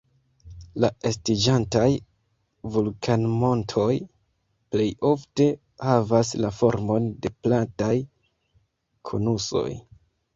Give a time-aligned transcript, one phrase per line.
[0.83, 1.89] La estiĝantaj
[2.77, 3.91] vulkanmontoj
[4.75, 5.47] plej ofte
[5.89, 7.91] havas la formon de plataj
[9.11, 9.67] konusoj.